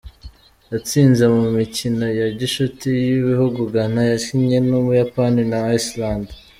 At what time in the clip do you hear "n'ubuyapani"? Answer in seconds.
4.67-5.41